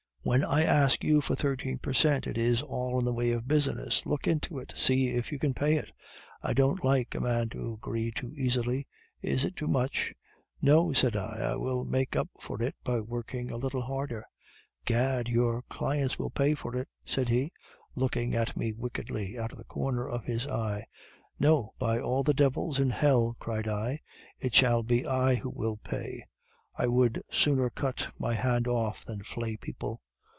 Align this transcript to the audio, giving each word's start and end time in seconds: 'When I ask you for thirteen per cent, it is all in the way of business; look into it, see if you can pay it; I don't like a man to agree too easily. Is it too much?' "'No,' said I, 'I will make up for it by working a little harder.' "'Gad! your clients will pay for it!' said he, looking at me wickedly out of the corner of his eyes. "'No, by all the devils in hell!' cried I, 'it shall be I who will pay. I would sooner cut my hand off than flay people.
'When 0.23 0.45
I 0.45 0.63
ask 0.63 1.03
you 1.03 1.19
for 1.19 1.33
thirteen 1.33 1.79
per 1.79 1.93
cent, 1.93 2.27
it 2.27 2.37
is 2.37 2.61
all 2.61 2.99
in 2.99 3.05
the 3.05 3.11
way 3.11 3.31
of 3.31 3.47
business; 3.47 4.05
look 4.05 4.27
into 4.27 4.59
it, 4.59 4.71
see 4.77 5.07
if 5.07 5.31
you 5.31 5.39
can 5.39 5.55
pay 5.55 5.77
it; 5.77 5.91
I 6.43 6.53
don't 6.53 6.83
like 6.83 7.15
a 7.15 7.19
man 7.19 7.49
to 7.49 7.73
agree 7.73 8.11
too 8.11 8.31
easily. 8.35 8.85
Is 9.23 9.43
it 9.45 9.55
too 9.55 9.67
much?' 9.67 10.13
"'No,' 10.61 10.93
said 10.93 11.15
I, 11.15 11.39
'I 11.39 11.55
will 11.55 11.83
make 11.85 12.15
up 12.15 12.29
for 12.39 12.61
it 12.61 12.75
by 12.83 12.99
working 12.99 13.49
a 13.49 13.57
little 13.57 13.81
harder.' 13.81 14.27
"'Gad! 14.85 15.27
your 15.27 15.63
clients 15.63 16.19
will 16.19 16.29
pay 16.29 16.53
for 16.53 16.75
it!' 16.75 16.89
said 17.03 17.27
he, 17.29 17.51
looking 17.95 18.35
at 18.35 18.55
me 18.55 18.73
wickedly 18.73 19.39
out 19.39 19.51
of 19.51 19.57
the 19.57 19.63
corner 19.63 20.07
of 20.07 20.23
his 20.25 20.45
eyes. 20.45 20.83
"'No, 21.39 21.73
by 21.79 21.99
all 21.99 22.21
the 22.21 22.35
devils 22.35 22.79
in 22.79 22.91
hell!' 22.91 23.35
cried 23.39 23.67
I, 23.67 24.01
'it 24.39 24.53
shall 24.53 24.83
be 24.83 25.03
I 25.03 25.33
who 25.33 25.49
will 25.49 25.77
pay. 25.77 26.25
I 26.75 26.85
would 26.85 27.23
sooner 27.31 27.71
cut 27.71 28.09
my 28.19 28.35
hand 28.35 28.67
off 28.67 29.03
than 29.03 29.23
flay 29.23 29.57
people. 29.57 29.99